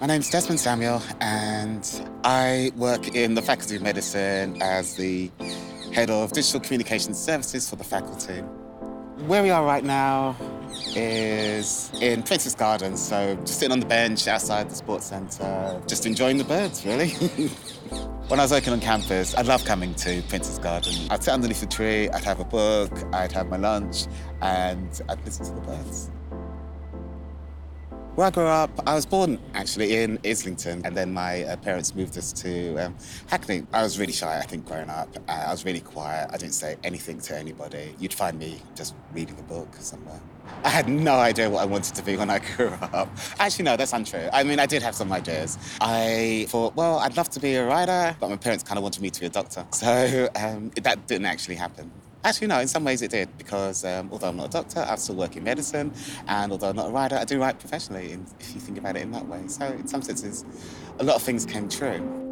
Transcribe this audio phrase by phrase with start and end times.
[0.00, 1.84] My name's Desmond Samuel, and
[2.22, 5.28] I work in the Faculty of Medicine as the
[5.92, 8.42] head of digital communication services for the faculty.
[9.26, 10.36] Where we are right now
[10.94, 16.06] is in Princess Gardens, so just sitting on the bench outside the sports centre, just
[16.06, 17.08] enjoying the birds, really.
[18.28, 20.94] when I was working on campus, I loved coming to Princess Garden.
[21.10, 24.04] I'd sit underneath a tree, I'd have a book, I'd have my lunch,
[24.42, 26.10] and I'd listen to the birds.
[28.18, 31.94] Where I grew up, I was born actually in Islington, and then my uh, parents
[31.94, 32.96] moved us to um,
[33.28, 33.64] Hackney.
[33.72, 35.08] I was really shy, I think, growing up.
[35.28, 36.28] Uh, I was really quiet.
[36.32, 37.94] I didn't say anything to anybody.
[38.00, 40.20] You'd find me just reading a book somewhere.
[40.64, 43.08] I had no idea what I wanted to be when I grew up.
[43.38, 44.28] Actually, no, that's untrue.
[44.32, 45.56] I mean, I did have some ideas.
[45.80, 49.00] I thought, well, I'd love to be a writer, but my parents kind of wanted
[49.00, 49.64] me to be a doctor.
[49.70, 51.92] So um, that didn't actually happen.
[52.24, 54.96] Actually, no, in some ways it did, because um, although I'm not a doctor, I
[54.96, 55.92] still work in medicine,
[56.26, 59.02] and although I'm not a writer, I do write professionally, if you think about it
[59.02, 59.46] in that way.
[59.46, 60.44] So, in some senses,
[60.98, 62.27] a lot of things came true.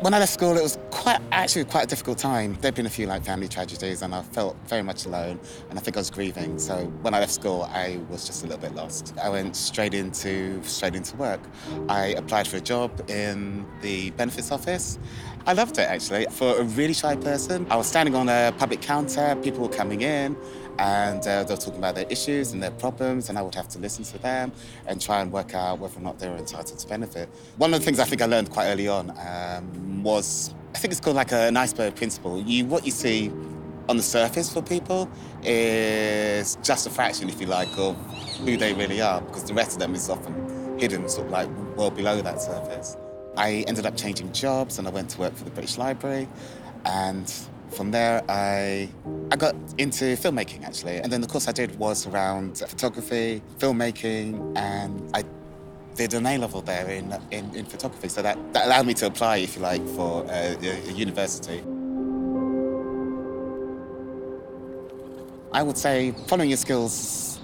[0.00, 2.58] When I left school, it was quite actually quite a difficult time.
[2.60, 5.40] There'd been a few like family tragedies, and I felt very much alone.
[5.70, 6.58] And I think I was grieving.
[6.58, 9.14] So when I left school, I was just a little bit lost.
[9.20, 11.40] I went straight into straight into work.
[11.88, 14.98] I applied for a job in the benefits office.
[15.46, 16.26] I loved it actually.
[16.30, 19.34] For a really shy person, I was standing on a public counter.
[19.36, 20.36] People were coming in,
[20.78, 23.68] and uh, they were talking about their issues and their problems, and I would have
[23.68, 24.52] to listen to them
[24.86, 27.28] and try and work out whether or not they were entitled to benefit.
[27.56, 30.92] One of the things I think I learned quite early on um, was I think
[30.92, 32.42] it's called like an iceberg principle.
[32.42, 33.32] You what you see
[33.88, 35.08] on the surface for people
[35.42, 37.96] is just a fraction, if you like, of
[38.38, 41.48] who they really are, because the rest of them is often hidden, sort of like
[41.76, 42.96] well below that surface.
[43.36, 46.26] I ended up changing jobs and I went to work for the British Library
[46.86, 47.32] and
[47.70, 48.88] from there, I
[49.30, 54.56] I got into filmmaking actually, and then the course I did was around photography, filmmaking,
[54.56, 55.24] and I
[55.96, 58.08] did an A level there in, in, in photography.
[58.08, 61.62] So that, that allowed me to apply, if you like, for a, a university.
[65.52, 67.35] I would say following your skills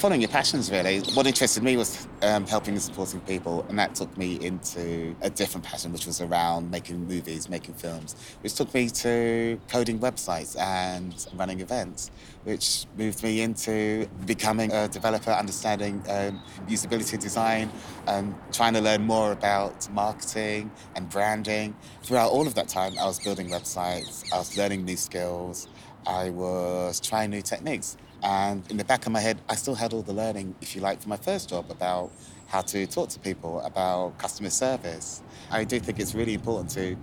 [0.00, 1.00] following your passions, really.
[1.12, 5.28] What interested me was um, helping and supporting people, and that took me into a
[5.28, 10.58] different passion, which was around making movies, making films, which took me to coding websites
[10.58, 12.10] and running events,
[12.44, 17.70] which moved me into becoming a developer, understanding um, usability design,
[18.06, 21.76] and trying to learn more about marketing and branding.
[22.04, 25.68] Throughout all of that time, I was building websites, I was learning new skills,
[26.06, 27.98] I was trying new techniques.
[28.22, 30.82] And in the back of my head, I still had all the learning, if you
[30.82, 32.12] like, from my first job about
[32.48, 35.22] how to talk to people, about customer service.
[35.50, 36.96] I do think it's really important to,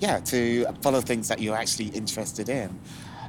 [0.00, 2.78] yeah, to follow things that you're actually interested in.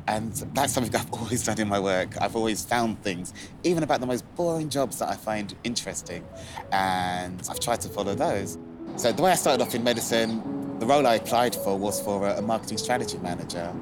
[0.08, 2.22] And that's something I've always done in my work.
[2.22, 6.24] I've always found things, even about the most boring jobs that I find interesting.
[6.72, 8.58] And I've tried to follow those.
[8.98, 12.28] So the way I started off in medicine, the role I applied for was for
[12.28, 13.74] a marketing strategy manager.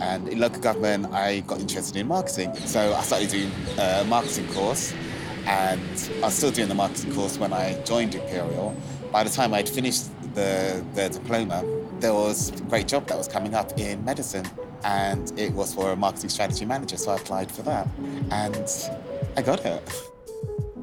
[0.00, 2.54] And in local government, I got interested in marketing.
[2.56, 4.94] So I started doing a marketing course.
[5.46, 8.74] And I was still doing the marketing course when I joined Imperial.
[9.12, 11.64] By the time I'd finished the, the diploma,
[11.98, 14.46] there was a great job that was coming up in medicine.
[14.84, 16.96] And it was for a marketing strategy manager.
[16.96, 17.88] So I applied for that.
[18.30, 18.66] And
[19.36, 19.82] I got it.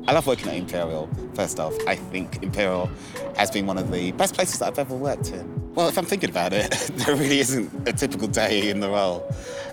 [0.08, 1.76] I love working at Imperial, first off.
[1.86, 2.90] I think Imperial
[3.36, 5.67] has been one of the best places that I've ever worked in.
[5.78, 9.20] Well, if I'm thinking about it, there really isn't a typical day in the role.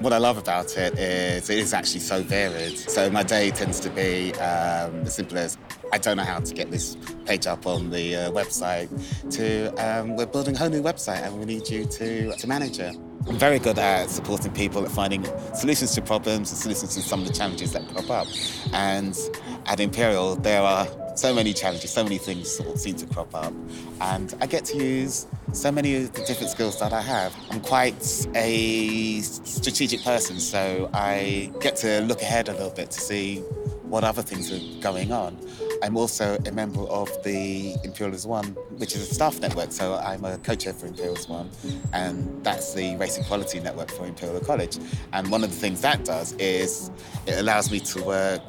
[0.00, 2.76] What I love about it is it is actually so varied.
[2.76, 5.56] So my day tends to be um, as simple as
[5.94, 8.90] I don't know how to get this page up on the uh, website
[9.30, 12.78] to um, we're building a whole new website and we need you to, to manage
[12.80, 12.94] it.
[13.26, 17.22] I'm very good at supporting people at finding solutions to problems and solutions to some
[17.22, 18.26] of the challenges that crop up.
[18.74, 19.18] And
[19.64, 23.34] at Imperial, there are so many challenges, so many things sort of seem to crop
[23.34, 23.52] up.
[24.00, 27.34] And I get to use so many of the different skills that I have.
[27.50, 33.00] I'm quite a strategic person, so I get to look ahead a little bit to
[33.00, 33.38] see
[33.84, 35.38] what other things are going on.
[35.82, 38.46] I'm also a member of the Imperial As One,
[38.78, 39.70] which is a staff network.
[39.70, 41.50] So I'm a co-chair for Imperial As One,
[41.92, 44.78] and that's the Race Equality Network for Imperial College.
[45.12, 46.90] And one of the things that does is
[47.26, 48.42] it allows me to work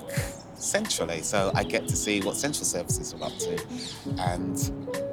[0.66, 1.22] centrally.
[1.22, 3.62] So I get to see what central services are up to.
[4.20, 4.58] And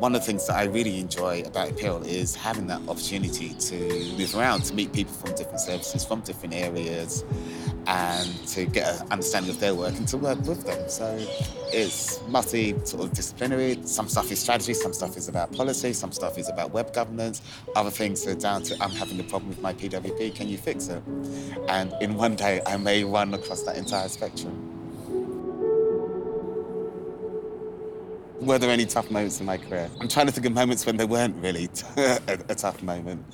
[0.01, 3.75] one of the things that I really enjoy about Imperial is having that opportunity to
[4.19, 7.25] move around, to meet people from different services, from different areas,
[7.87, 10.89] and to get an understanding of their work and to work with them.
[10.89, 11.19] So
[11.73, 13.79] it's multi sort of disciplinary.
[13.85, 17.43] Some stuff is strategy, some stuff is about policy, some stuff is about web governance.
[17.77, 20.89] Other things are down to I'm having a problem with my PWP, can you fix
[20.89, 21.03] it?
[21.69, 24.72] And in one day, I may run across that entire spectrum.
[28.43, 29.89] Were there any tough moments in my career?
[30.00, 31.65] I'm trying to think of moments when there weren't really
[31.97, 33.25] a, tough moment.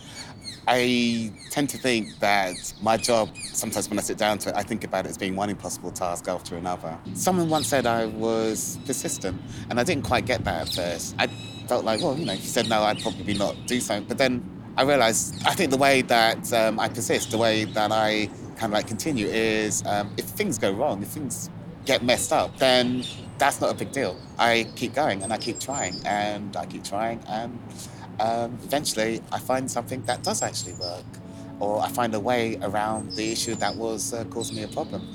[0.67, 4.63] I tend to think that my job, sometimes when I sit down to it, I
[4.63, 6.99] think about it as being one impossible task after another.
[7.15, 9.41] Someone once said I was persistent,
[9.71, 11.15] and I didn't quite get that at first.
[11.19, 11.29] I
[11.67, 14.01] felt like, well, you know, if you said no, I'd probably not do so.
[14.03, 14.45] But then
[14.77, 18.65] I realized, I think the way that um, I persist, the way that I kind
[18.65, 21.49] of like continue is um, if things go wrong, if things
[21.87, 23.05] get messed up, then
[23.39, 24.17] that's not a big deal.
[24.39, 27.59] I keep going and I keep trying and I keep trying and
[28.21, 31.07] um, eventually I find something that does actually work
[31.61, 35.09] or I find a way around the issue that was uh, causing me a problem.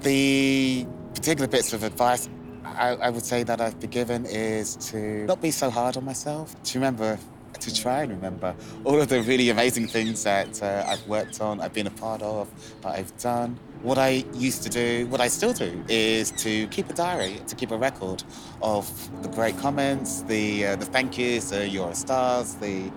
[0.00, 2.28] The particular bits of advice
[2.64, 6.04] I, I, would say that I've been given is to not be so hard on
[6.04, 7.18] myself, to remember,
[7.58, 8.54] to try and remember
[8.84, 12.22] all of the really amazing things that uh, I've worked on, I've been a part
[12.22, 12.48] of,
[12.82, 13.58] that I've done.
[13.82, 17.56] What I used to do, what I still do, is to keep a diary, to
[17.56, 18.22] keep a record
[18.62, 18.86] of
[19.22, 22.92] the great comments, the uh, the thank yous, the your stars, the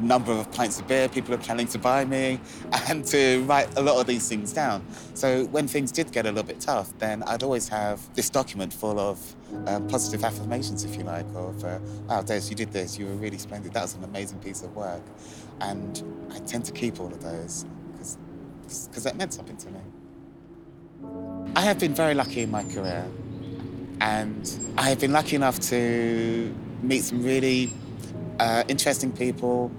[0.00, 2.40] number of pints of beer people are planning to buy me,
[2.88, 4.86] and to write a lot of these things down.
[5.14, 8.72] So when things did get a little bit tough, then I'd always have this document
[8.72, 9.18] full of
[9.66, 11.78] uh, positive affirmations, if you like, of, uh,
[12.08, 14.74] wow, Des, you did this, you were really splendid, that was an amazing piece of
[14.74, 15.02] work.
[15.60, 16.02] And
[16.32, 17.66] I tend to keep all of those
[18.62, 19.80] because that meant something to me.
[21.54, 23.06] I have been very lucky in my career,
[24.00, 27.72] and I have been lucky enough to meet some really
[28.40, 29.70] uh, interesting people.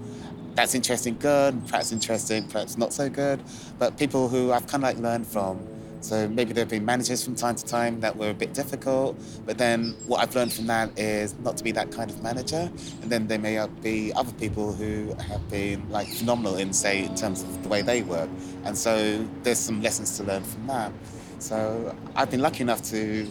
[0.54, 3.42] That's interesting, good, perhaps interesting, perhaps not so good,
[3.78, 5.73] but people who I've kind of like learned from.
[6.04, 9.18] So maybe there have been managers from time to time that were a bit difficult,
[9.46, 12.70] but then what I've learned from that is not to be that kind of manager.
[13.00, 17.14] And then there may be other people who have been like phenomenal in, say, in
[17.14, 18.28] terms of the way they work.
[18.64, 20.92] And so there's some lessons to learn from that.
[21.38, 23.26] So I've been lucky enough to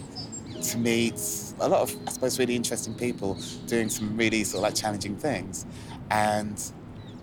[0.63, 1.19] to meet
[1.59, 3.37] a lot of, I suppose, really interesting people
[3.67, 5.65] doing some really sort of like challenging things.
[6.09, 6.57] And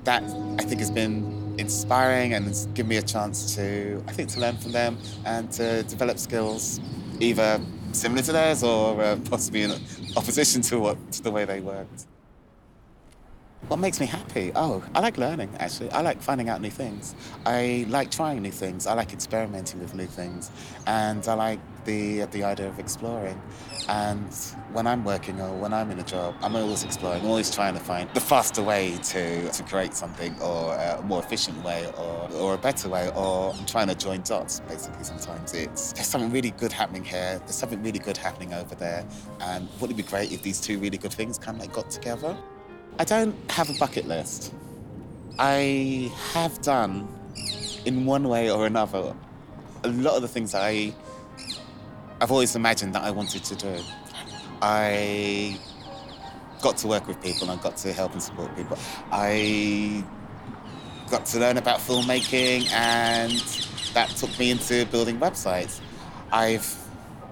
[0.05, 0.23] that
[0.59, 4.41] I think has been inspiring and it's given me a chance to, I think, to
[4.41, 6.81] learn from them and to develop skills
[7.21, 7.61] either
[7.93, 9.73] similar to theirs or uh, possibly in
[10.17, 12.07] opposition to what to the way they worked.
[13.69, 14.53] What makes me happy?
[14.57, 15.91] Oh, I like learning, actually.
[15.91, 17.15] I like finding out new things.
[17.45, 18.87] I like trying new things.
[18.87, 20.51] I like experimenting with new things.
[20.87, 23.41] And I like the, the idea of exploring.
[23.89, 24.33] And
[24.73, 27.75] when I'm working or when I'm in a job, I'm always exploring, I'm always trying
[27.75, 31.87] to find the faster way to, to create something or uh, a more efficient way
[31.99, 35.55] or, or a better way or I'm trying to join dots, basically, sometimes.
[35.55, 39.05] It's there's something really good happening here, there's something really good happening over there.
[39.41, 41.91] And wouldn't it be great if these two really good things kind of like got
[41.91, 42.37] together?
[42.99, 44.53] I don't have a bucket list.
[45.39, 47.09] I have done,
[47.87, 49.15] in one way or another,
[49.85, 50.93] a lot of the things I
[52.21, 53.83] I've always imagined that I wanted to do.
[54.61, 55.59] I
[56.61, 58.79] got to work with people and I got to help and support people.
[59.11, 60.05] I
[61.11, 63.33] got to learn about filmmaking and
[63.95, 65.81] that took me into building websites.
[66.31, 66.61] I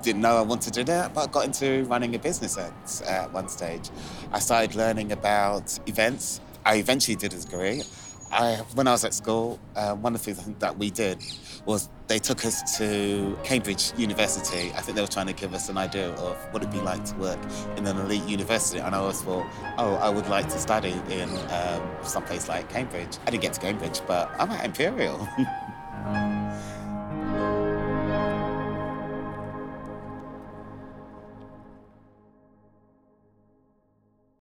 [0.02, 3.02] didn't know I wanted to do that, but I got into running a business at,
[3.06, 3.90] at one stage.
[4.32, 6.40] I started learning about events.
[6.64, 7.82] I eventually did a degree.
[8.30, 11.22] I, when I was at school, uh, one of the things that we did
[11.64, 14.70] was they took us to Cambridge University.
[14.75, 17.04] I think they were trying to give us an idea of what it'd be like
[17.06, 17.38] to work
[17.76, 18.80] in an elite university.
[18.80, 19.47] And I always thought,
[19.78, 23.18] oh, I would like to study in um, some place like Cambridge.
[23.26, 25.26] I didn't get to Cambridge, but I'm at Imperial.